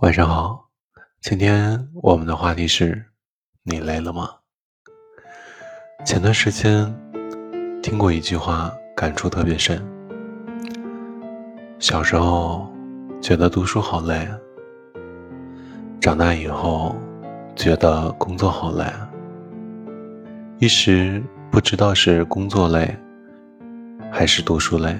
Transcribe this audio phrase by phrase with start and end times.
[0.00, 0.70] 晚上好，
[1.20, 3.00] 今天我们的话题是：
[3.62, 4.28] 你累了吗？
[6.04, 6.92] 前段时间
[7.80, 9.80] 听过一句话，感触特别深。
[11.78, 12.68] 小时候
[13.22, 14.28] 觉得读书好累，
[16.00, 16.96] 长大以后
[17.54, 18.84] 觉得工作好累，
[20.58, 21.22] 一时
[21.52, 22.92] 不知道是工作累
[24.10, 24.98] 还是读书累，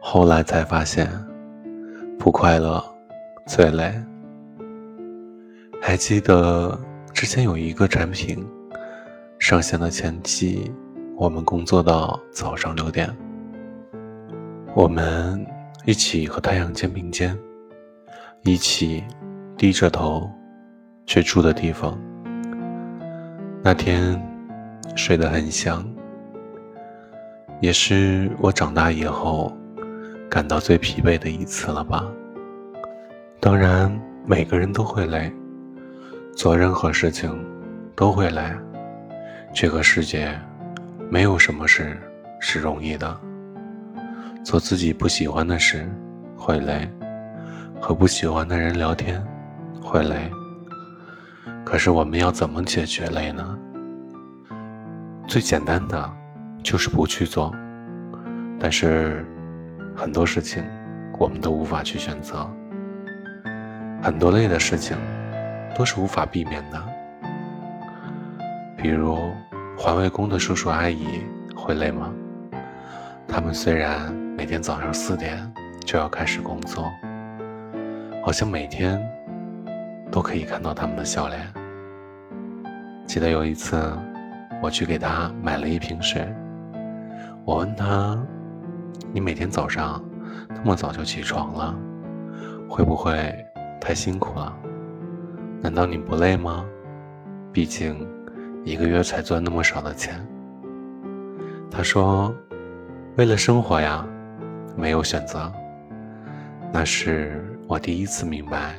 [0.00, 1.10] 后来才发现
[2.20, 2.91] 不快乐。
[3.46, 3.92] 最累。
[5.80, 6.78] 还记得
[7.12, 8.46] 之前有一个产品
[9.38, 10.72] 上线的前期，
[11.16, 13.14] 我们工作到早上六点，
[14.74, 15.44] 我们
[15.84, 17.36] 一起和太阳肩并肩，
[18.42, 19.02] 一起
[19.56, 20.30] 低着头
[21.04, 22.00] 去住的地方。
[23.64, 24.20] 那天
[24.94, 25.84] 睡得很香，
[27.60, 29.52] 也是我长大以后
[30.30, 32.08] 感到最疲惫的一次了吧。
[33.44, 33.90] 当然，
[34.24, 35.28] 每个人都会累，
[36.32, 37.44] 做任何事情
[37.96, 38.40] 都会累。
[39.52, 40.32] 这个世界
[41.10, 42.00] 没有什么事
[42.38, 43.20] 是容易的。
[44.44, 45.90] 做自己不喜欢的事
[46.36, 46.88] 会累，
[47.80, 49.20] 和不喜欢的人聊天
[49.82, 50.30] 会累。
[51.64, 53.58] 可是我们要怎么解决累呢？
[55.26, 56.12] 最简单的
[56.62, 57.52] 就是不去做。
[58.60, 59.26] 但是
[59.96, 60.62] 很多事情
[61.18, 62.48] 我们都无法去选择。
[64.02, 64.96] 很多累的事情
[65.76, 66.82] 都是无法避免的，
[68.76, 69.16] 比如
[69.78, 71.06] 环卫工的叔叔阿姨
[71.54, 72.12] 会累吗？
[73.28, 75.48] 他们虽然每天早上四点
[75.84, 76.90] 就要开始工作，
[78.24, 79.00] 好像每天
[80.10, 81.40] 都可以看到他们的笑脸。
[83.06, 83.80] 记得有一次，
[84.60, 86.26] 我去给他买了一瓶水，
[87.44, 88.18] 我问他
[89.14, 90.02] ：“你每天早上
[90.48, 91.72] 那么早就起床了，
[92.68, 93.32] 会不会？”
[93.84, 94.56] 太辛苦了，
[95.60, 96.64] 难道你不累吗？
[97.52, 98.08] 毕竟
[98.64, 100.24] 一个月才赚那么少的钱。
[101.68, 102.32] 他说
[103.18, 104.06] ：“为了生活呀，
[104.76, 105.52] 没有选择。”
[106.72, 108.76] 那是我第一次明白，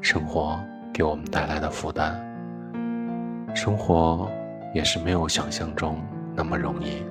[0.00, 0.60] 生活
[0.94, 2.14] 给我们带来的负担。
[3.52, 4.30] 生活
[4.72, 6.00] 也是没有想象中
[6.36, 7.02] 那么容易。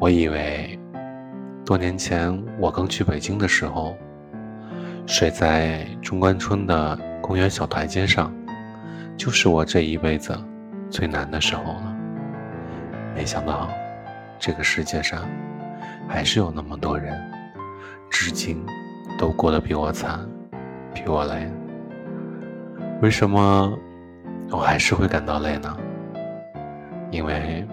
[0.00, 0.76] 我以为，
[1.64, 3.96] 多年前我刚去北京的时候。
[5.10, 8.30] 睡在中关村的公园小台阶上，
[9.16, 10.38] 就是我这一辈子
[10.90, 11.96] 最难的时候了。
[13.14, 13.70] 没想到，
[14.38, 15.26] 这个世界上
[16.06, 17.18] 还是有那么多人，
[18.10, 18.62] 至今
[19.18, 20.20] 都过得比我惨，
[20.92, 21.50] 比我累。
[23.00, 23.72] 为什么
[24.50, 25.74] 我还是会感到累呢？
[27.10, 27.66] 因为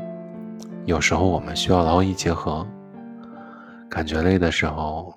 [0.85, 2.65] 有时候我们需要劳逸结合，
[3.89, 5.13] 感觉累的时候。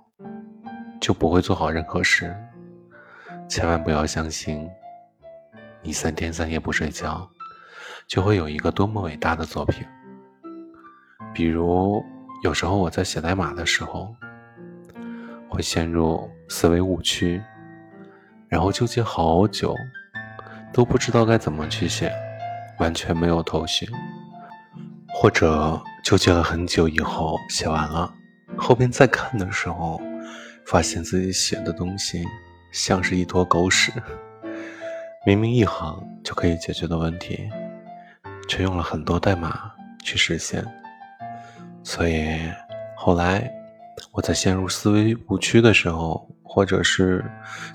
[1.00, 2.34] 就不会做好任何事。
[3.48, 4.68] 千万不要相信，
[5.82, 7.28] 你三天三夜不睡觉，
[8.06, 9.86] 就会有一个多么伟大的作品。
[11.32, 12.04] 比如，
[12.42, 14.14] 有时候我在写代码的时候，
[15.48, 17.42] 会陷入思维误区，
[18.48, 19.74] 然后纠结好久，
[20.72, 22.12] 都不知道该怎么去写，
[22.78, 23.88] 完全没有头绪。
[25.10, 28.12] 或者纠结了很久以后写完了，
[28.58, 29.98] 后边再看的时候。
[30.70, 32.22] 发现自己写的东西
[32.72, 33.90] 像是一坨狗屎，
[35.24, 37.48] 明明一行就可以解决的问题，
[38.46, 39.72] 却用了很多代码
[40.04, 40.62] 去实现。
[41.82, 42.38] 所以
[42.94, 43.50] 后来
[44.12, 47.24] 我在陷入思维误区的时候，或者是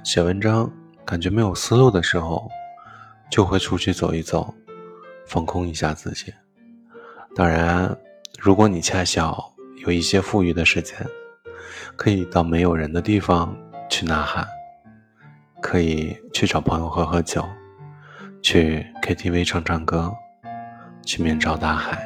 [0.03, 0.71] 写文章
[1.03, 2.47] 感觉没有思路的时候，
[3.27, 4.53] 就会出去走一走，
[5.25, 6.31] 放空一下自己。
[7.35, 7.97] 当然，
[8.37, 9.51] 如果你恰巧
[9.83, 10.95] 有一些富裕的时间。
[11.95, 13.55] 可以到没有人的地方
[13.89, 14.45] 去呐喊，
[15.61, 17.47] 可以去找朋友喝喝酒，
[18.41, 20.13] 去 KTV 唱唱歌，
[21.05, 22.03] 去面朝大海，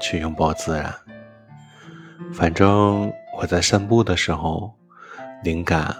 [0.00, 0.94] 去拥抱自然。
[2.32, 4.72] 反正我在散步的时候，
[5.42, 5.94] 灵感、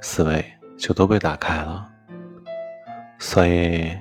[0.00, 0.44] 思维
[0.78, 1.88] 就都被打开了。
[3.18, 3.96] 所以，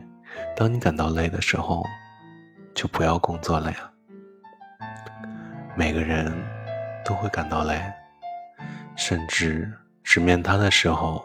[0.55, 1.85] 当你感到累的时候，
[2.73, 3.77] 就不要工作了呀。
[5.75, 6.33] 每个人
[7.05, 7.79] 都会感到累。
[8.95, 9.71] 甚至
[10.03, 11.23] 直面它的时候，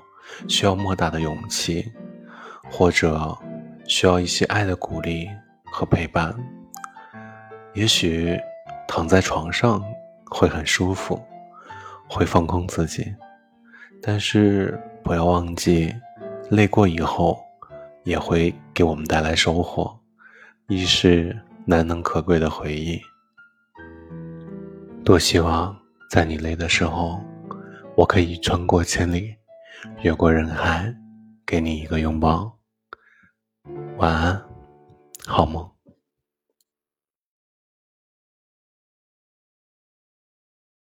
[0.48, 1.92] 需要莫大的勇气，
[2.70, 3.36] 或者
[3.86, 5.28] 需要一些爱的鼓励
[5.64, 6.34] 和陪伴。
[7.74, 8.38] 也许
[8.88, 9.82] 躺在床上
[10.26, 11.22] 会很舒服，
[12.08, 13.14] 会放空自己，
[14.02, 15.94] 但是不要忘记，
[16.50, 17.38] 累过以后
[18.04, 19.98] 也会给我们带来收获，
[20.68, 23.00] 亦是难能可贵的回忆。
[25.04, 25.76] 多希望
[26.10, 27.20] 在你累的时候。
[27.96, 29.34] 我可以穿过千里，
[30.02, 30.94] 越过人海，
[31.46, 32.58] 给你一个拥抱。
[33.96, 34.44] 晚安，
[35.26, 35.75] 好梦。